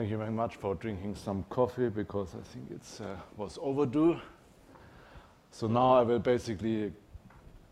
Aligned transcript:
Thank 0.00 0.12
you 0.12 0.16
very 0.16 0.30
much 0.30 0.56
for 0.56 0.74
drinking 0.76 1.14
some 1.14 1.44
coffee 1.50 1.90
because 1.90 2.34
I 2.34 2.40
think 2.54 2.70
it 2.70 3.04
uh, 3.04 3.16
was 3.36 3.58
overdue. 3.60 4.18
So 5.50 5.66
now 5.66 5.92
I 5.92 6.00
will 6.04 6.18
basically 6.18 6.90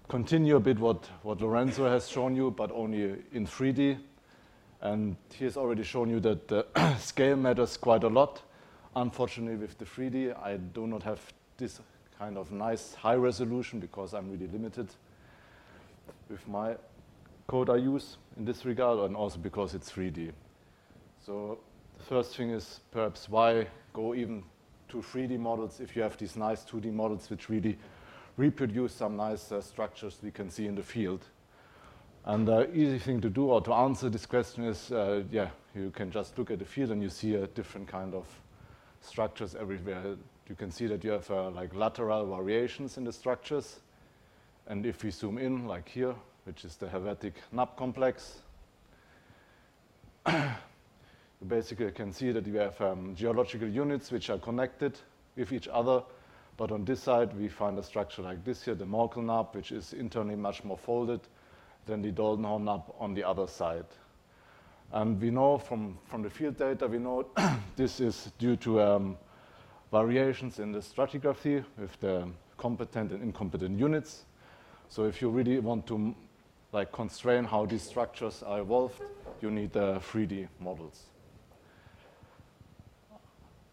continue 0.09 0.57
a 0.57 0.61
bit 0.61 0.79
what, 0.79 1.09
what 1.23 1.41
Lorenzo 1.41 1.89
has 1.89 2.07
shown 2.07 2.37
you, 2.37 2.51
but 2.51 2.71
only 2.71 3.15
in 3.33 3.47
3D. 3.47 3.99
And 4.83 5.17
he 5.33 5.47
has 5.47 5.57
already 5.57 5.83
shown 5.83 6.11
you 6.11 6.21
that 6.21 6.99
scale 7.01 7.35
matters 7.35 7.79
quite 7.79 8.05
a 8.05 8.09
lot. 8.09 8.43
Unfortunately, 8.95 9.57
with 9.57 9.79
the 9.79 9.87
3D, 9.87 10.39
I 10.39 10.59
do 10.59 10.87
not 10.87 11.03
have 11.05 11.21
this 11.57 11.81
kind 12.19 12.37
of 12.37 12.53
nice 12.53 12.93
high 12.93 13.17
resolution 13.17 13.81
because 13.81 14.13
I'm 14.13 14.31
really 14.31 14.49
limited 14.49 14.89
with 16.29 16.47
my 16.47 16.77
code 17.47 17.71
I 17.71 17.77
use 17.77 18.19
in 18.37 18.45
this 18.45 18.67
regard, 18.67 18.99
and 18.99 19.17
also 19.17 19.39
because 19.39 19.73
it's 19.73 19.91
3D. 19.91 20.33
So 21.25 21.59
first 22.09 22.35
thing 22.35 22.51
is 22.51 22.81
perhaps 22.91 23.29
why 23.29 23.67
go 23.93 24.15
even 24.15 24.43
to 24.89 24.97
3D 24.97 25.39
models 25.39 25.79
if 25.79 25.95
you 25.95 26.01
have 26.01 26.17
these 26.17 26.37
nice 26.37 26.65
2D 26.65 26.91
models 26.91 27.29
which 27.29 27.51
really 27.51 27.77
reproduce 28.39 28.95
some 28.95 29.15
nice 29.15 29.53
uh, 29.53 29.61
structures 29.61 30.19
we 30.23 30.31
can 30.31 30.49
see 30.49 30.67
in 30.67 30.75
the 30.75 30.83
field. 30.83 31.23
And 32.25 32.49
the 32.49 32.75
easy 32.75 32.99
thing 32.99 33.21
to 33.21 33.29
do 33.29 33.47
or 33.51 33.61
to 33.61 33.75
answer 33.75 34.09
this 34.09 34.25
question 34.25 34.65
is, 34.65 34.91
uh, 34.91 35.23
yeah, 35.31 35.51
you 35.75 35.91
can 35.91 36.11
just 36.11 36.39
look 36.39 36.51
at 36.51 36.59
the 36.59 36.65
field 36.65 36.91
and 36.93 37.03
you 37.03 37.11
see 37.11 37.35
a 37.35 37.47
different 37.49 37.87
kind 37.89 38.15
of 38.15 38.27
structures 39.03 39.55
everywhere. 39.55 40.17
You 40.49 40.55
can 40.55 40.71
see 40.71 40.87
that 40.87 41.05
you 41.05 41.11
have 41.11 41.31
uh, 41.31 41.51
like 41.51 41.75
lateral 41.75 42.25
variations 42.27 42.97
in 42.97 43.05
the 43.05 43.13
structures. 43.13 43.81
And 44.67 44.87
if 44.87 45.05
we 45.05 45.11
zoom 45.11 45.37
in, 45.37 45.67
like 45.67 45.89
here, 45.89 46.15
which 46.45 46.65
is 46.65 46.77
the 46.77 46.87
Helvetic 46.87 47.35
nappe 47.55 47.77
complex, 47.77 48.39
you 51.41 51.47
basically 51.47 51.91
can 51.93 52.13
see 52.13 52.33
that 52.33 52.47
you 52.47 52.57
have 52.59 52.81
um, 52.81 53.15
geological 53.15 53.69
units 53.69 54.11
which 54.11 54.31
are 54.31 54.39
connected 54.39 54.99
with 55.37 55.53
each 55.53 55.69
other. 55.69 56.03
But 56.57 56.73
on 56.73 56.85
this 56.85 57.01
side, 57.01 57.33
we 57.39 57.49
find 57.49 57.79
a 57.79 57.83
structure 57.83 58.23
like 58.23 58.45
this 58.45 58.65
here, 58.65 58.75
the 58.75 58.85
Morcles 58.85 59.25
nappe, 59.25 59.55
which 59.55 59.71
is 59.71 59.93
internally 59.93 60.35
much 60.35 60.65
more 60.65 60.77
folded 60.77 61.21
than 61.87 62.03
the 62.03 62.11
Doldenhorn 62.11 62.65
nappe 62.65 62.93
on 62.99 63.15
the 63.15 63.23
other 63.23 63.47
side. 63.47 63.87
And 64.91 65.21
we 65.21 65.31
know 65.31 65.59
from, 65.59 65.99
from 66.07 66.23
the 66.23 66.31
field 66.31 66.57
data, 66.57 66.89
we 66.89 66.99
know 66.99 67.27
this 67.77 68.01
is 68.01 68.33
due 68.39 68.57
to 68.57 68.81
um, 68.81 69.17
variations 69.93 70.59
in 70.59 70.73
the 70.73 70.81
stratigraphy 70.81 71.65
with 71.79 72.01
the 72.01 72.29
competent 72.57 73.13
and 73.13 73.23
incompetent 73.23 73.79
units. 73.79 74.25
So 74.89 75.05
if 75.05 75.23
you 75.23 75.29
really 75.29 75.61
want 75.61 75.87
to 75.89 76.15
like 76.73 76.91
constrain 76.91 77.45
how 77.45 77.67
these 77.67 77.83
structures 77.83 78.43
are 78.43 78.61
evolved, 78.61 79.01
you 79.41 79.51
need 79.51 79.77
uh, 79.77 80.01
3D 80.01 80.49
models. 80.59 81.05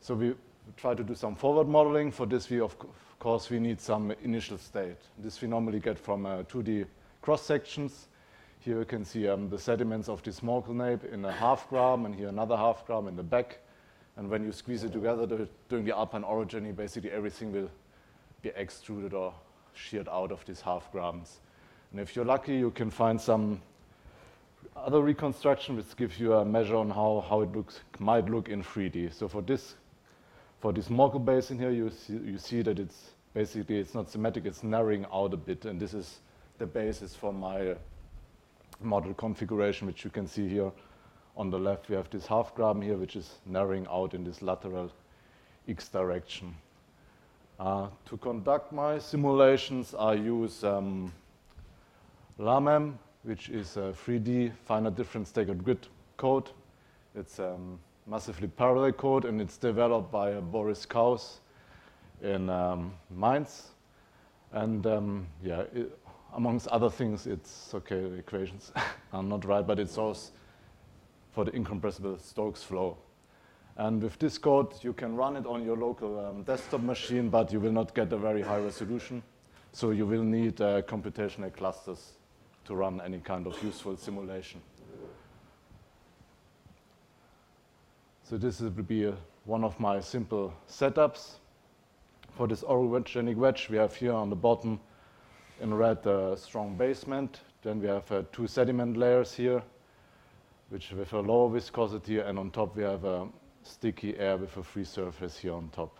So 0.05 0.13
we 0.13 0.35
try 0.77 0.93
to 0.93 1.03
do 1.03 1.15
some 1.15 1.33
forward 1.33 1.67
modeling. 1.67 2.11
For 2.11 2.27
this, 2.27 2.47
we 2.51 2.59
of 2.59 2.77
course 3.17 3.49
we 3.49 3.57
need 3.57 3.81
some 3.81 4.11
initial 4.23 4.59
state. 4.59 4.97
This 5.17 5.41
we 5.41 5.47
normally 5.47 5.79
get 5.79 5.97
from 5.97 6.27
uh, 6.27 6.43
2D 6.43 6.85
cross 7.23 7.41
sections. 7.41 8.07
Here 8.59 8.77
you 8.77 8.85
can 8.85 9.03
see 9.03 9.27
um, 9.27 9.49
the 9.49 9.57
sediments 9.57 10.07
of 10.07 10.21
this 10.21 10.43
Morcles 10.43 10.77
nappe 10.77 11.11
in 11.11 11.25
a 11.25 11.31
half 11.31 11.67
graben, 11.69 12.05
and 12.05 12.13
here 12.13 12.27
another 12.27 12.55
half 12.55 12.85
graben 12.85 13.07
in 13.07 13.15
the 13.15 13.23
back. 13.23 13.57
And 14.15 14.29
when 14.29 14.43
you 14.43 14.51
squeeze 14.51 14.83
it 14.83 14.93
together 14.93 15.47
during 15.69 15.85
the 15.85 15.95
alpine 15.97 16.21
orogeny, 16.21 16.75
basically 16.75 17.09
everything 17.09 17.51
will 17.51 17.71
be 18.43 18.49
extruded 18.49 19.15
or 19.15 19.33
sheared 19.73 20.07
out 20.07 20.31
of 20.31 20.45
these 20.45 20.61
half 20.61 20.91
grabens. 20.91 21.37
And 21.91 21.99
if 21.99 22.15
you're 22.15 22.25
lucky, 22.25 22.55
you 22.55 22.69
can 22.69 22.91
find 22.91 23.19
some 23.19 23.59
other 24.75 25.01
reconstruction 25.01 25.75
which 25.75 25.95
gives 25.97 26.19
you 26.19 26.33
a 26.33 26.45
measure 26.45 26.75
on 26.75 26.91
how, 26.91 27.25
how 27.27 27.41
it 27.41 27.51
looks, 27.53 27.79
might 27.97 28.29
look 28.29 28.49
in 28.49 28.61
3D. 28.61 29.11
So 29.11 29.27
for 29.27 29.41
this, 29.41 29.73
for 30.65 30.73
this 30.73 30.89
Morcles 30.89 31.23
basin 31.23 31.59
here, 31.59 31.69
you 31.69 31.91
see, 31.91 32.13
you 32.13 32.39
see 32.39 32.63
that 32.63 32.79
it's 32.79 33.11
basically, 33.35 33.77
it's 33.77 33.93
not 33.93 34.09
symmetric, 34.09 34.47
it's 34.47 34.63
narrowing 34.63 35.05
out 35.13 35.31
a 35.31 35.37
bit. 35.37 35.63
And 35.65 35.79
this 35.79 35.93
is 35.93 36.21
the 36.57 36.65
basis 36.65 37.13
for 37.13 37.31
my 37.31 37.75
model 38.81 39.13
configuration, 39.13 39.85
which 39.85 40.03
you 40.03 40.09
can 40.09 40.25
see 40.25 40.49
here 40.49 40.71
on 41.37 41.51
the 41.51 41.59
left. 41.59 41.87
We 41.87 41.95
have 41.95 42.09
this 42.09 42.25
half 42.25 42.55
graben 42.55 42.81
here, 42.81 42.97
which 42.97 43.15
is 43.15 43.35
narrowing 43.45 43.85
out 43.91 44.15
in 44.15 44.23
this 44.23 44.41
lateral 44.41 44.91
x 45.69 45.87
direction. 45.87 46.55
Uh, 47.59 47.89
to 48.07 48.17
conduct 48.17 48.71
my 48.73 48.97
simulations, 48.97 49.93
I 49.93 50.13
use 50.13 50.63
um, 50.63 51.13
LaMEM, 52.39 52.95
which 53.21 53.49
is 53.49 53.77
a 53.77 53.93
3D 54.03 54.51
finite 54.65 54.95
difference 54.95 55.29
staggered 55.29 55.63
grid 55.63 55.85
code. 56.17 56.49
It's 57.13 57.37
um, 57.37 57.77
massively 58.07 58.47
parallel 58.47 58.91
code, 58.91 59.25
and 59.25 59.41
it's 59.41 59.57
developed 59.57 60.11
by 60.11 60.33
uh, 60.33 60.41
Boris 60.41 60.85
Kaus 60.85 61.39
in 62.21 62.49
um, 62.49 62.93
Mainz. 63.09 63.71
And 64.51 64.85
um, 64.85 65.27
yeah, 65.43 65.63
it, 65.73 65.97
amongst 66.35 66.67
other 66.67 66.89
things, 66.89 67.27
it's 67.27 67.73
okay, 67.73 68.01
the 68.01 68.15
equations 68.15 68.71
are 69.13 69.23
not 69.23 69.45
right, 69.45 69.65
but 69.65 69.79
it's 69.79 69.97
also 69.97 70.31
for 71.31 71.45
the 71.45 71.51
incompressible 71.51 72.17
Stokes 72.17 72.63
flow. 72.63 72.97
And 73.77 74.01
with 74.01 74.17
this 74.19 74.37
code, 74.37 74.73
you 74.81 74.93
can 74.93 75.15
run 75.15 75.35
it 75.35 75.45
on 75.45 75.65
your 75.65 75.75
local 75.75 76.25
um, 76.25 76.43
desktop 76.43 76.81
machine, 76.81 77.29
but 77.29 77.51
you 77.51 77.59
will 77.59 77.73
not 77.73 77.93
get 77.93 78.13
a 78.13 78.17
very 78.17 78.41
high 78.41 78.59
resolution. 78.59 79.21
So 79.73 79.91
you 79.91 80.05
will 80.05 80.23
need 80.23 80.61
uh, 80.61 80.81
computational 80.83 81.51
clusters 81.53 82.13
to 82.63 82.75
run 82.75 83.01
any 83.01 83.19
kind 83.19 83.45
of 83.45 83.61
useful 83.61 83.97
simulation. 83.97 84.61
So 88.27 88.39
this 88.39 88.59
will 88.59 88.71
be 88.71 89.03
a, 89.03 89.13
one 89.43 89.63
of 89.63 89.79
my 89.79 89.99
simple 89.99 90.51
setups. 90.67 91.35
For 92.35 92.47
this 92.47 92.63
orogenic 92.63 93.35
wedge, 93.35 93.69
we 93.69 93.77
have 93.77 93.93
here 93.93 94.13
on 94.13 94.31
the 94.31 94.35
bottom 94.35 94.79
in 95.61 95.71
red, 95.71 96.03
a 96.07 96.35
strong 96.35 96.75
basement. 96.75 97.41
Then 97.61 97.79
we 97.79 97.87
have 97.87 98.11
uh, 98.11 98.23
two 98.31 98.47
sediment 98.47 98.97
layers 98.97 99.35
here, 99.35 99.61
which 100.69 100.91
with 100.91 101.13
a 101.13 101.19
lower 101.19 101.51
viscosity, 101.51 102.17
and 102.17 102.39
on 102.39 102.49
top 102.49 102.75
we 102.75 102.81
have 102.81 103.05
a 103.05 103.27
sticky 103.61 104.17
air 104.17 104.37
with 104.37 104.57
a 104.57 104.63
free 104.63 104.85
surface 104.85 105.37
here 105.37 105.53
on 105.53 105.69
top. 105.69 105.95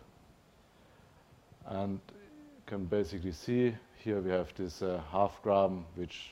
And 1.68 2.00
you 2.10 2.64
can 2.66 2.86
basically 2.86 3.34
see 3.34 3.76
here 4.04 4.20
we 4.20 4.32
have 4.32 4.52
this 4.56 4.82
uh, 4.82 5.00
half 5.12 5.40
graben, 5.44 5.86
which 5.94 6.32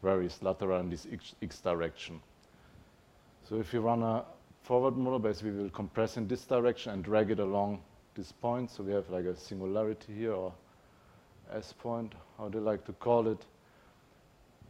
varies 0.00 0.38
lateral 0.42 0.78
in 0.78 0.90
this 0.90 1.08
x, 1.12 1.34
x, 1.42 1.58
direction. 1.58 2.20
So 3.48 3.56
if 3.56 3.74
you 3.74 3.80
run 3.80 4.04
a 4.04 4.24
forward 4.64 4.96
model, 4.96 5.18
basically 5.18 5.50
we 5.50 5.62
will 5.62 5.70
compress 5.70 6.16
in 6.16 6.26
this 6.26 6.44
direction 6.46 6.92
and 6.92 7.04
drag 7.04 7.30
it 7.30 7.38
along 7.38 7.82
this 8.14 8.32
point. 8.32 8.70
So 8.70 8.82
we 8.82 8.92
have 8.92 9.08
like 9.10 9.26
a 9.26 9.36
singularity 9.36 10.14
here 10.14 10.32
or 10.32 10.52
S 11.52 11.74
point, 11.78 12.14
how 12.38 12.48
they 12.48 12.58
like 12.58 12.84
to 12.86 12.92
call 12.94 13.28
it. 13.28 13.44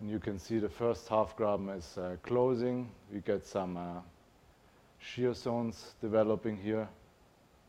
And 0.01 0.11
you 0.11 0.19
can 0.19 0.39
see 0.39 0.59
the 0.59 0.69
first 0.69 1.09
half 1.09 1.37
graben 1.37 1.69
is 1.69 1.97
uh, 1.97 2.17
closing. 2.25 2.91
We 3.13 3.21
get 3.21 3.47
some 3.47 3.77
uh, 3.77 4.01
shear 4.99 5.33
zones 5.33 5.95
developing 6.01 6.57
here, 6.57 6.89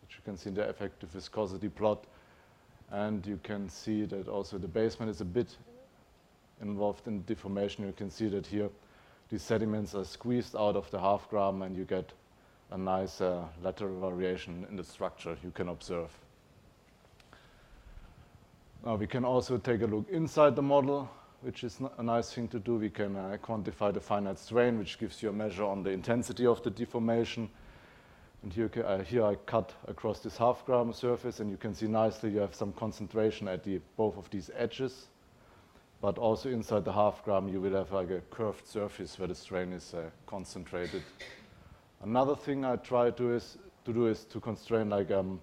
which 0.01 0.15
you 0.17 0.23
can 0.25 0.35
see 0.35 0.49
in 0.49 0.55
the 0.55 0.67
effective 0.67 1.09
viscosity 1.09 1.69
plot. 1.69 2.05
And 2.89 3.23
you 3.27 3.39
can 3.43 3.69
see 3.69 4.05
that 4.05 4.27
also 4.27 4.57
the 4.57 4.67
basement 4.67 5.11
is 5.11 5.21
a 5.21 5.25
bit 5.25 5.55
involved 6.59 7.07
in 7.07 7.21
deformation. 7.25 7.85
You 7.85 7.93
can 7.93 8.09
see 8.09 8.29
that 8.29 8.47
here 8.47 8.69
these 9.35 9.41
sediments 9.41 9.93
are 9.93 10.05
squeezed 10.05 10.55
out 10.55 10.77
of 10.77 10.89
the 10.91 10.97
half 10.97 11.29
graben 11.29 11.61
and 11.63 11.75
you 11.75 11.83
get 11.83 12.09
a 12.71 12.77
nice 12.77 13.19
uh, 13.19 13.43
lateral 13.61 13.99
variation 13.99 14.65
in 14.69 14.77
the 14.77 14.83
structure 14.83 15.35
you 15.43 15.51
can 15.51 15.67
observe. 15.67 16.09
Now 18.85 18.95
we 18.95 19.07
can 19.07 19.25
also 19.25 19.57
take 19.57 19.81
a 19.81 19.87
look 19.87 20.07
inside 20.09 20.55
the 20.55 20.61
model, 20.61 21.09
which 21.41 21.65
is 21.65 21.81
a 21.97 22.01
nice 22.01 22.31
thing 22.31 22.47
to 22.47 22.59
do. 22.59 22.75
We 22.75 22.89
can 22.89 23.17
uh, 23.17 23.37
quantify 23.43 23.93
the 23.93 23.99
finite 23.99 24.39
strain, 24.39 24.79
which 24.79 24.97
gives 24.99 25.21
you 25.21 25.27
a 25.27 25.33
measure 25.33 25.65
on 25.65 25.83
the 25.83 25.89
intensity 25.89 26.45
of 26.45 26.63
the 26.63 26.69
deformation. 26.69 27.49
And 28.41 28.53
here, 28.53 28.71
uh, 28.85 28.99
here 28.99 29.25
I 29.25 29.35
cut 29.35 29.73
across 29.89 30.19
this 30.19 30.37
half 30.37 30.65
graben 30.65 30.93
surface, 30.93 31.41
and 31.41 31.51
you 31.51 31.57
can 31.57 31.75
see 31.75 31.87
nicely 31.87 32.29
you 32.29 32.39
have 32.39 32.55
some 32.55 32.71
concentration 32.71 33.49
at 33.49 33.65
the, 33.65 33.81
both 33.97 34.17
of 34.17 34.29
these 34.29 34.49
edges. 34.55 35.07
But 36.01 36.17
also 36.17 36.49
inside 36.49 36.85
the 36.85 36.93
half 36.93 37.23
graben, 37.23 37.51
you 37.51 37.59
will 37.59 37.73
have 37.73 37.91
like 37.91 38.11
a 38.11 38.21
curved 38.29 38.67
surface 38.67 39.17
where 39.17 39.27
the 39.27 39.35
strain 39.35 39.73
is 39.73 39.93
uh, 39.93 40.09
concentrated. 40.27 41.03
Another 42.03 42.35
thing 42.35 42.65
I 42.65 42.75
try 42.75 43.11
to, 43.11 43.33
is, 43.33 43.57
to 43.85 43.93
do 43.93 44.07
is 44.07 44.25
to 44.25 44.39
constrain 44.39 44.89
like 44.89 45.09
um, 45.11 45.39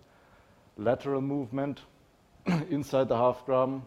lateral 0.76 1.20
movement 1.20 1.81
inside 2.70 3.08
the 3.08 3.16
half 3.16 3.44
graben 3.44 3.82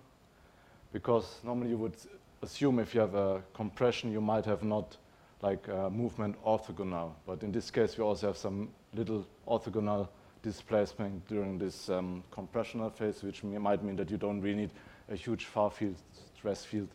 because 0.94 1.40
normally 1.44 1.70
you 1.70 1.78
would 1.78 1.96
assume 2.42 2.80
if 2.80 2.94
you 2.94 3.02
have 3.02 3.16
a 3.16 3.42
compression 3.54 4.12
you 4.12 4.22
might 4.22 4.46
have 4.46 4.64
not 4.64 4.98
like 5.42 5.68
uh, 5.68 5.90
movement 5.90 6.36
orthogonal 6.46 7.12
but 7.26 7.44
in 7.44 7.52
this 7.52 7.70
case 7.72 7.98
we 7.98 8.04
also 8.04 8.28
have 8.28 8.38
some 8.38 8.70
little 8.94 9.26
orthogonal 9.48 10.08
displacement 10.42 11.28
during 11.28 11.58
this 11.58 11.90
um, 11.90 12.24
compressional 12.32 12.90
phase 12.90 13.24
which 13.24 13.44
might 13.44 13.84
mean 13.84 13.96
that 13.96 14.10
you 14.12 14.18
don't 14.18 14.40
really 14.42 14.56
need 14.56 14.72
a 15.10 15.16
huge 15.16 15.46
far 15.46 15.70
field 15.70 15.96
stress 16.46 16.64
field 16.64 16.90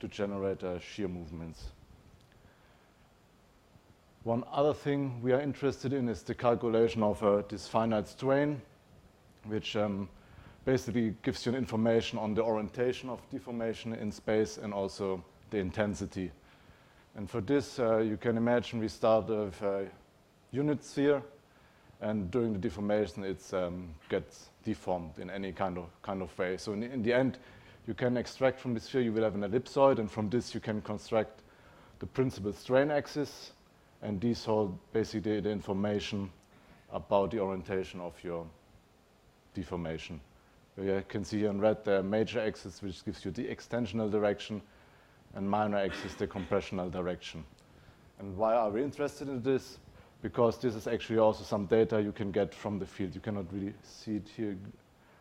to 0.00 0.08
generate 0.08 0.64
uh, 0.64 0.76
shear 0.80 1.06
movements. 1.06 1.66
One 4.24 4.42
other 4.52 4.74
thing 4.74 5.22
we 5.22 5.32
are 5.32 5.40
interested 5.40 5.92
in 5.92 6.08
is 6.08 6.24
the 6.24 6.34
calculation 6.34 7.00
of 7.04 7.22
uh, 7.22 7.42
this 7.48 7.68
finite 7.68 8.08
strain, 8.08 8.60
which 9.46 9.76
um, 9.76 10.08
basically 10.64 11.14
gives 11.22 11.46
you 11.46 11.54
information 11.54 12.18
on 12.18 12.34
the 12.34 12.42
orientation 12.42 13.08
of 13.08 13.20
deformation 13.30 13.94
in 13.94 14.10
space 14.10 14.58
and 14.58 14.74
also 14.74 15.22
the 15.50 15.58
intensity. 15.58 16.32
And 17.14 17.30
for 17.30 17.40
this, 17.40 17.78
uh, 17.78 17.98
you 17.98 18.16
can 18.16 18.36
imagine 18.36 18.80
we 18.80 18.88
start 18.88 19.28
with 19.28 19.62
a 19.62 19.86
unit 20.50 20.82
sphere, 20.82 21.22
and 22.00 22.32
during 22.32 22.52
the 22.52 22.58
deformation, 22.58 23.22
it 23.22 23.42
um, 23.54 23.94
gets 24.08 24.50
deformed 24.64 25.20
in 25.20 25.30
any 25.30 25.52
kind 25.52 25.78
of, 25.78 25.84
kind 26.02 26.20
of 26.20 26.36
way. 26.36 26.56
So 26.56 26.72
in, 26.72 26.82
in 26.82 27.02
the 27.04 27.12
end, 27.12 27.38
you 27.86 27.94
can 27.94 28.16
extract 28.16 28.60
from 28.60 28.74
the 28.74 28.80
sphere, 28.80 29.00
you 29.00 29.12
will 29.12 29.24
have 29.24 29.34
an 29.34 29.42
ellipsoid, 29.42 29.98
and 29.98 30.10
from 30.10 30.30
this 30.30 30.54
you 30.54 30.60
can 30.60 30.80
construct 30.82 31.42
the 31.98 32.06
principal 32.06 32.52
strain 32.52 32.90
axis, 32.90 33.52
and 34.02 34.20
these 34.20 34.44
hold 34.44 34.78
basically 34.92 35.40
the 35.40 35.50
information 35.50 36.30
about 36.92 37.30
the 37.30 37.40
orientation 37.40 38.00
of 38.00 38.12
your 38.22 38.46
deformation. 39.54 40.20
You 40.76 41.04
can 41.08 41.24
see 41.24 41.40
here 41.40 41.50
in 41.50 41.60
red 41.60 41.84
the 41.84 42.02
major 42.02 42.40
axis, 42.40 42.82
which 42.82 43.04
gives 43.04 43.24
you 43.24 43.30
the 43.30 43.44
extensional 43.44 44.10
direction, 44.10 44.62
and 45.34 45.48
minor 45.48 45.78
axis, 45.78 46.14
the 46.14 46.26
compressional 46.26 46.90
direction. 46.90 47.44
And 48.18 48.36
why 48.36 48.54
are 48.54 48.70
we 48.70 48.82
interested 48.82 49.28
in 49.28 49.42
this? 49.42 49.78
Because 50.22 50.58
this 50.58 50.74
is 50.74 50.86
actually 50.86 51.18
also 51.18 51.42
some 51.42 51.66
data 51.66 52.00
you 52.00 52.12
can 52.12 52.30
get 52.30 52.54
from 52.54 52.78
the 52.78 52.86
field. 52.86 53.14
You 53.14 53.20
cannot 53.20 53.46
really 53.52 53.74
see 53.82 54.16
it 54.16 54.28
here 54.36 54.56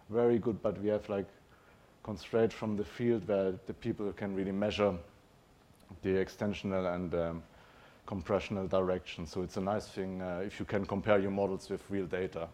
very 0.09 0.37
good, 0.37 0.61
but 0.61 0.79
we 0.81 0.89
have 0.89 1.07
like 1.09 1.25
constraint 2.03 2.51
from 2.51 2.75
the 2.75 2.83
field 2.83 3.27
where 3.27 3.53
the 3.67 3.73
people 3.73 4.11
can 4.13 4.35
really 4.35 4.51
measure 4.51 4.93
the 6.01 6.09
extensional 6.09 6.95
and 6.95 7.13
um, 7.13 7.43
compressional 8.05 8.67
direction. 8.67 9.25
So 9.25 9.41
it's 9.41 9.57
a 9.57 9.61
nice 9.61 9.87
thing 9.87 10.21
uh, 10.21 10.41
if 10.45 10.59
you 10.59 10.65
can 10.65 10.85
compare 10.85 11.19
your 11.19 11.31
models 11.31 11.69
with 11.69 11.81
real 11.89 12.05
data. 12.05 12.47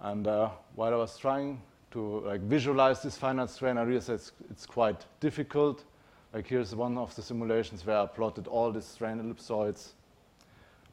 And 0.00 0.26
uh, 0.26 0.50
while 0.74 0.92
I 0.92 0.96
was 0.96 1.16
trying 1.16 1.60
to 1.92 2.20
like 2.20 2.40
visualize 2.40 3.02
this 3.02 3.16
finite 3.16 3.50
strain, 3.50 3.78
I 3.78 3.82
realized 3.82 4.10
it's, 4.10 4.32
it's 4.50 4.66
quite 4.66 5.04
difficult. 5.20 5.84
Like 6.32 6.46
here's 6.46 6.74
one 6.74 6.98
of 6.98 7.14
the 7.14 7.22
simulations 7.22 7.86
where 7.86 7.98
I 7.98 8.06
plotted 8.06 8.46
all 8.46 8.72
the 8.72 8.82
strain 8.82 9.18
ellipsoids 9.20 9.90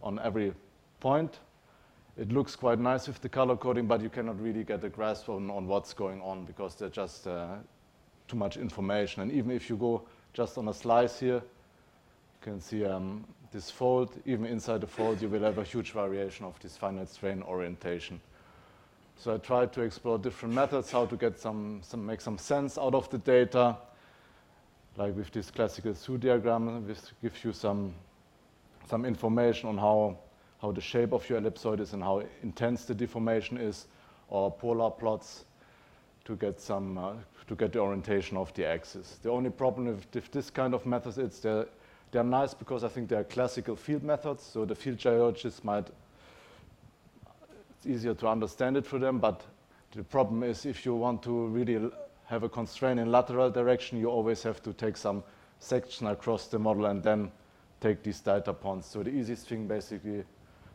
on 0.01 0.19
every 0.19 0.53
point. 0.99 1.39
It 2.19 2.33
looks 2.33 2.53
quite 2.53 2.79
nice 2.79 3.07
with 3.07 3.21
the 3.21 3.29
color 3.29 3.55
coding, 3.55 3.87
but 3.87 4.01
you 4.01 4.09
cannot 4.09 4.41
really 4.41 4.65
get 4.65 4.83
a 4.83 4.89
grasp 4.89 5.29
on, 5.29 5.49
on 5.49 5.67
what's 5.67 5.93
going 5.93 6.21
on 6.21 6.43
because 6.43 6.75
there's 6.75 6.91
just 6.91 7.25
uh, 7.25 7.55
too 8.27 8.35
much 8.35 8.57
information. 8.57 9.21
And 9.21 9.31
even 9.31 9.51
if 9.51 9.69
you 9.69 9.77
go 9.77 10.01
just 10.33 10.57
on 10.57 10.67
a 10.67 10.73
slice 10.73 11.17
here, 11.17 11.35
you 11.35 12.41
can 12.41 12.59
see 12.59 12.83
um, 12.83 13.25
this 13.53 13.71
fold. 13.71 14.11
Even 14.25 14.45
inside 14.45 14.81
the 14.81 14.87
fold, 14.87 15.21
you 15.21 15.29
will 15.29 15.43
have 15.43 15.59
a 15.59 15.63
huge 15.63 15.91
variation 15.91 16.45
of 16.45 16.59
this 16.59 16.75
finite 16.75 17.07
strain 17.07 17.41
orientation. 17.41 18.19
So 19.15 19.35
I 19.35 19.37
tried 19.37 19.71
to 19.73 19.81
explore 19.83 20.19
different 20.19 20.53
methods, 20.53 20.91
how 20.91 21.05
to 21.05 21.15
get 21.15 21.39
some, 21.39 21.79
some 21.83 22.05
make 22.05 22.19
some 22.19 22.37
sense 22.37 22.77
out 22.77 22.95
of 22.95 23.09
the 23.09 23.19
data. 23.19 23.77
Like 24.97 25.15
with 25.15 25.31
this 25.31 25.49
classical 25.51 25.93
Hsu 25.93 26.17
diagram, 26.17 26.85
this 26.85 27.13
gives 27.21 27.45
you 27.45 27.53
some, 27.53 27.93
some 28.89 29.05
information 29.05 29.69
on 29.69 29.77
how, 29.77 30.17
how 30.61 30.71
the 30.71 30.81
shape 30.81 31.13
of 31.13 31.27
your 31.29 31.39
ellipsoid 31.39 31.79
is 31.79 31.93
and 31.93 32.03
how 32.03 32.23
intense 32.43 32.85
the 32.85 32.93
deformation 32.93 33.57
is, 33.57 33.87
or 34.29 34.51
polar 34.51 34.91
plots 34.91 35.45
to 36.25 36.35
get 36.35 36.59
some 36.59 36.97
uh, 36.97 37.13
to 37.47 37.55
get 37.55 37.73
the 37.73 37.79
orientation 37.79 38.37
of 38.37 38.53
the 38.53 38.65
axis. 38.65 39.17
The 39.23 39.31
only 39.31 39.49
problem 39.49 39.87
with, 39.87 40.31
this 40.31 40.51
kind 40.51 40.75
of 40.75 40.85
methods 40.85 41.17
is 41.17 41.39
they're, 41.39 41.65
they're 42.11 42.23
nice 42.23 42.53
because 42.53 42.83
I 42.83 42.89
think 42.89 43.09
they're 43.09 43.23
classical 43.23 43.75
field 43.75 44.03
methods, 44.03 44.43
so 44.43 44.65
the 44.65 44.75
field 44.75 44.97
geologists 44.97 45.63
might 45.63 45.87
it's 47.79 47.87
easier 47.87 48.13
to 48.13 48.27
understand 48.27 48.75
it 48.75 48.85
for 48.85 48.99
them, 48.99 49.19
but 49.19 49.41
the 49.93 50.03
problem 50.03 50.43
is 50.43 50.65
if 50.65 50.85
you 50.85 50.93
want 50.95 51.23
to 51.23 51.47
really 51.47 51.89
have 52.25 52.43
a 52.43 52.49
constraint 52.49 52.99
in 52.99 53.09
lateral 53.09 53.49
direction, 53.49 53.97
you 53.97 54.07
always 54.07 54.43
have 54.43 54.61
to 54.63 54.73
take 54.73 54.97
some 54.97 55.23
section 55.59 56.07
across 56.07 56.47
the 56.47 56.59
model 56.59 56.87
and 56.87 57.01
then 57.01 57.31
take 57.79 58.03
these 58.03 58.19
data 58.19 58.51
points. 58.51 58.87
So 58.89 59.01
the 59.01 59.11
easiest 59.11 59.47
thing 59.47 59.65
basically 59.65 60.25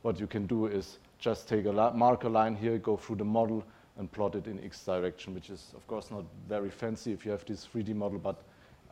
what 0.04 0.20
you 0.20 0.26
can 0.26 0.46
do 0.46 0.66
is 0.66 0.98
just 1.18 1.48
take 1.48 1.64
a 1.64 1.72
marker 1.72 2.28
line 2.28 2.54
here, 2.54 2.76
go 2.76 2.94
through 2.94 3.16
the 3.16 3.24
model 3.24 3.64
and 3.96 4.12
plot 4.12 4.34
it 4.34 4.46
in 4.46 4.62
x 4.62 4.84
direction, 4.84 5.34
which 5.34 5.48
is 5.48 5.72
of 5.74 5.86
course 5.86 6.10
not 6.10 6.24
very 6.46 6.68
fancy 6.68 7.10
if 7.10 7.24
you 7.24 7.30
have 7.30 7.42
this 7.46 7.66
3D 7.74 7.94
model, 7.94 8.18
but 8.18 8.36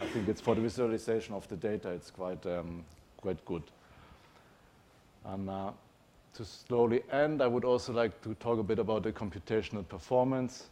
I 0.00 0.06
think 0.06 0.26
it's 0.26 0.40
for 0.40 0.54
the 0.54 0.62
visualization 0.62 1.34
of 1.34 1.46
the 1.48 1.56
data, 1.56 1.90
it's 1.90 2.10
quite, 2.10 2.46
um, 2.46 2.82
quite 3.18 3.44
good. 3.44 3.62
And 5.26 5.50
uh, 5.50 5.72
to 6.32 6.44
slowly 6.46 7.02
end, 7.12 7.42
I 7.42 7.46
would 7.46 7.66
also 7.66 7.92
like 7.92 8.18
to 8.22 8.32
talk 8.36 8.58
a 8.58 8.62
bit 8.62 8.78
about 8.78 9.02
the 9.02 9.12
computational 9.12 9.86
performance. 9.86 10.70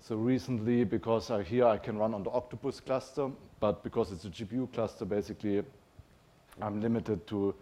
So 0.00 0.14
recently, 0.14 0.84
because 0.84 1.32
I, 1.32 1.42
here 1.42 1.66
I 1.66 1.78
can 1.78 1.98
run 1.98 2.14
on 2.14 2.22
the 2.22 2.30
Octopus 2.30 2.78
cluster, 2.78 3.28
but 3.58 3.82
because 3.82 4.12
it's 4.12 4.24
a 4.24 4.30
GPU 4.30 4.72
cluster, 4.72 5.04
basically 5.04 5.64
I'm 6.62 6.80
limited 6.80 7.26
to 7.26 7.56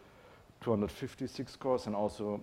256 0.63 1.57
cores 1.57 1.87
and 1.87 1.95
also 1.95 2.41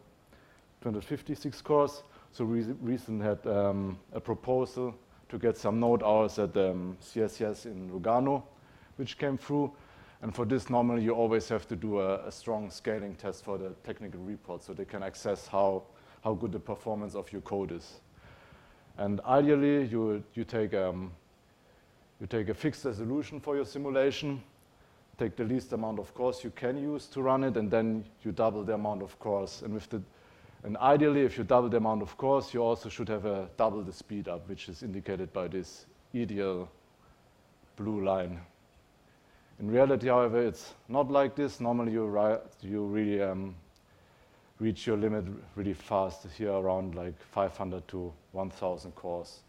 256 0.81 1.61
cores. 1.61 2.03
So 2.31 2.45
we 2.45 2.61
recently 2.81 3.25
had 3.25 3.45
um, 3.47 3.97
a 4.13 4.19
proposal 4.19 4.95
to 5.29 5.37
get 5.37 5.57
some 5.57 5.79
node 5.79 6.03
hours 6.03 6.39
at 6.39 6.55
um, 6.57 6.97
CSCS 7.01 7.65
in 7.65 7.89
Lugano, 7.89 8.43
which 8.97 9.17
came 9.17 9.37
through. 9.37 9.71
And 10.21 10.35
for 10.35 10.45
this, 10.45 10.69
normally 10.69 11.03
you 11.03 11.13
always 11.13 11.47
have 11.49 11.67
to 11.69 11.75
do 11.75 11.99
a, 11.99 12.27
a, 12.27 12.31
strong 12.31 12.69
scaling 12.69 13.15
test 13.15 13.45
for 13.45 13.57
the 13.57 13.69
technical 13.85 14.19
report 14.19 14.61
so 14.61 14.73
they 14.73 14.85
can 14.85 15.01
access 15.01 15.47
how, 15.47 15.83
how 16.23 16.33
good 16.33 16.51
the 16.51 16.59
performance 16.59 17.15
of 17.15 17.31
your 17.31 17.41
code 17.41 17.71
is. 17.71 18.01
And 18.97 19.21
ideally, 19.21 19.85
you, 19.85 20.21
you, 20.33 20.43
take, 20.43 20.73
um, 20.73 21.11
you 22.19 22.27
take 22.27 22.49
a 22.49 22.53
fixed 22.53 22.83
resolution 22.83 23.39
for 23.39 23.55
your 23.55 23.65
simulation, 23.65 24.43
take 25.19 25.35
the 25.35 25.43
least 25.43 25.73
amount 25.73 25.99
of 25.99 26.13
cores 26.13 26.43
you 26.43 26.51
can 26.51 26.77
use 26.77 27.05
to 27.07 27.21
run 27.21 27.43
it, 27.43 27.57
and 27.57 27.69
then 27.69 28.05
you 28.23 28.31
double 28.31 28.63
the 28.63 28.73
amount 28.73 29.03
of 29.03 29.19
cores. 29.19 29.61
And, 29.61 29.73
with 29.73 29.89
the, 29.89 30.01
and 30.63 30.77
ideally, 30.77 31.21
if 31.21 31.37
you 31.37 31.43
double 31.43 31.69
the 31.69 31.77
amount 31.77 32.01
of 32.01 32.17
cores, 32.17 32.53
you 32.53 32.63
also 32.63 32.89
should 32.89 33.09
have 33.09 33.25
a 33.25 33.49
double 33.57 33.83
the 33.83 33.91
speed 33.91 34.29
up, 34.29 34.47
which 34.47 34.69
is 34.69 34.81
indicated 34.81 35.31
by 35.33 35.49
this 35.49 35.85
ideal 36.15 36.69
blue 37.75 38.03
line. 38.03 38.39
In 39.59 39.69
reality, 39.69 40.07
however, 40.07 40.41
it's 40.41 40.73
not 40.87 41.11
like 41.11 41.35
this. 41.35 41.59
Normally, 41.59 41.91
you, 41.91 42.39
you 42.61 42.85
really 42.85 43.21
um, 43.21 43.55
reach 44.59 44.87
your 44.87 44.95
limit 44.95 45.25
really 45.55 45.73
fast 45.73 46.25
here 46.37 46.51
around 46.51 46.95
like 46.95 47.21
500 47.31 47.85
to 47.89 48.13
1,000 48.31 48.95
cores. 48.95 49.39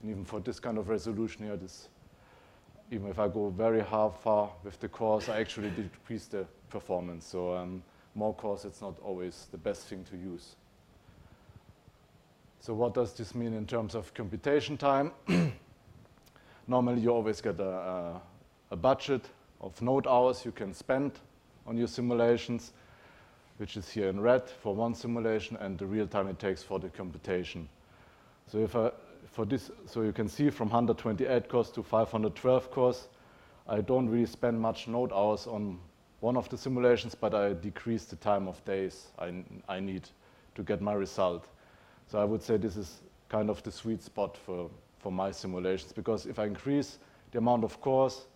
And 0.00 0.10
even 0.10 0.24
for 0.24 0.38
this 0.38 0.60
kind 0.60 0.78
of 0.78 0.88
resolution 0.88 1.44
here, 1.44 1.56
this, 1.56 1.88
even 2.90 3.08
if 3.08 3.18
I 3.18 3.28
go 3.28 3.50
very 3.50 3.82
far 3.82 4.50
with 4.62 4.78
the 4.80 4.88
cores, 4.88 5.28
I 5.28 5.40
actually 5.40 5.70
decrease 5.70 6.26
the 6.26 6.46
performance. 6.70 7.26
So 7.26 7.54
um, 7.54 7.82
more 8.14 8.34
cores, 8.34 8.64
it's 8.64 8.80
not 8.80 8.98
always 9.02 9.48
the 9.50 9.58
best 9.58 9.86
thing 9.86 10.04
to 10.04 10.16
use. 10.16 10.56
So 12.60 12.74
what 12.74 12.94
does 12.94 13.12
this 13.12 13.34
mean 13.34 13.54
in 13.54 13.66
terms 13.66 13.94
of 13.94 14.12
computation 14.14 14.76
time? 14.76 15.12
Normally, 16.68 17.00
you 17.00 17.10
always 17.10 17.40
get 17.40 17.60
a, 17.60 17.64
a, 17.64 18.20
a 18.72 18.76
budget 18.76 19.24
of 19.60 19.80
node 19.80 20.06
hours 20.06 20.44
you 20.44 20.52
can 20.52 20.74
spend 20.74 21.12
on 21.66 21.76
your 21.76 21.86
simulations, 21.86 22.72
which 23.58 23.76
is 23.76 23.88
here 23.88 24.08
in 24.08 24.20
red 24.20 24.48
for 24.48 24.74
one 24.74 24.94
simulation, 24.94 25.56
and 25.58 25.78
the 25.78 25.86
real 25.86 26.06
time 26.06 26.28
it 26.28 26.38
takes 26.38 26.62
for 26.62 26.78
the 26.78 26.88
computation. 26.88 27.68
So 28.48 28.58
if 28.58 28.74
I, 28.74 28.90
for 29.30 29.44
this, 29.44 29.70
so 29.86 30.02
you 30.02 30.12
can 30.12 30.28
see 30.28 30.50
from 30.50 30.68
128 30.68 31.48
cores 31.48 31.70
to 31.70 31.82
512 31.82 32.70
cores, 32.70 33.08
I 33.68 33.80
don't 33.80 34.08
really 34.08 34.26
spend 34.26 34.60
much 34.60 34.88
node 34.88 35.12
hours 35.12 35.46
on 35.46 35.78
one 36.20 36.36
of 36.36 36.48
the 36.48 36.56
simulations, 36.56 37.14
but 37.14 37.34
I 37.34 37.52
decrease 37.52 38.04
the 38.04 38.16
time 38.16 38.48
of 38.48 38.64
days 38.64 39.08
I, 39.18 39.44
I 39.68 39.80
need 39.80 40.08
to 40.54 40.62
get 40.62 40.80
my 40.80 40.94
result. 40.94 41.48
So 42.08 42.18
I 42.18 42.24
would 42.24 42.42
say 42.42 42.56
this 42.56 42.76
is 42.76 43.00
kind 43.28 43.50
of 43.50 43.62
the 43.62 43.72
sweet 43.72 44.02
spot 44.02 44.36
for, 44.36 44.70
for 44.98 45.10
my 45.10 45.30
simulations, 45.30 45.92
because 45.92 46.26
if 46.26 46.38
I 46.38 46.44
increase 46.44 46.98
the 47.32 47.38
amount 47.38 47.64
of 47.64 47.80
cores, 47.80 48.26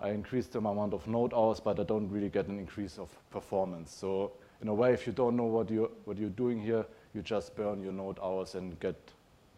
I 0.00 0.10
increase 0.10 0.46
the 0.46 0.58
amount 0.58 0.94
of 0.94 1.06
node 1.06 1.32
hours, 1.32 1.60
but 1.60 1.78
I 1.78 1.84
don't 1.84 2.08
really 2.08 2.28
get 2.28 2.48
an 2.48 2.58
increase 2.58 2.98
of 2.98 3.08
performance. 3.30 3.92
So 3.92 4.32
in 4.60 4.68
a 4.68 4.74
way, 4.74 4.92
if 4.92 5.06
you 5.06 5.12
don't 5.12 5.36
know 5.36 5.44
what 5.44 5.70
you're, 5.70 5.90
what 6.04 6.18
you're 6.18 6.30
doing 6.30 6.60
here, 6.60 6.84
you 7.14 7.22
just 7.22 7.54
burn 7.54 7.82
your 7.82 7.92
node 7.92 8.18
hours 8.20 8.54
and 8.54 8.78
get 8.80 8.96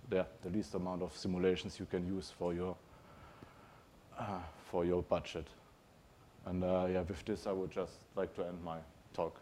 the, 0.08 0.26
the 0.42 0.50
least 0.50 0.74
amount 0.74 1.02
of 1.02 1.16
simulations 1.16 1.78
you 1.78 1.86
can 1.86 2.06
use 2.06 2.32
for 2.38 2.54
your, 2.54 2.76
uh, 4.18 4.40
for 4.70 4.84
your 4.84 5.02
budget. 5.02 5.46
And 6.46 6.62
uh, 6.62 6.86
yeah, 6.90 7.00
with 7.00 7.24
this, 7.24 7.46
I 7.46 7.52
would 7.52 7.70
just 7.70 7.92
like 8.16 8.34
to 8.36 8.46
end 8.46 8.62
my 8.64 8.78
talk. 9.14 9.40